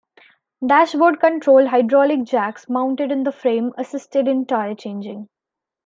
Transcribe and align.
Dashboard 0.65 1.19
controlled 1.19 1.67
hydraulic 1.67 2.23
jacks 2.23 2.67
mounted 2.67 3.11
in 3.11 3.21
the 3.21 3.31
frame 3.31 3.71
assisted 3.77 4.27
in 4.27 4.47
tire 4.47 4.73
changing. 4.73 5.29